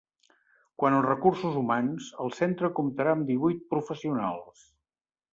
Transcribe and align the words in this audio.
Quant 0.83 0.95
als 0.99 1.07
recursos 1.07 1.59
humans, 1.59 2.07
el 2.25 2.33
centre 2.37 2.71
comptarà 2.79 3.13
amb 3.17 3.27
divuit 3.31 3.61
professionals. 3.75 4.65